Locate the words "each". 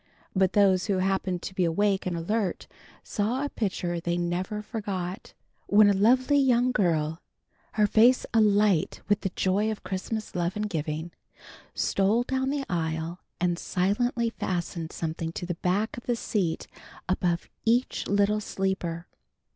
17.63-18.07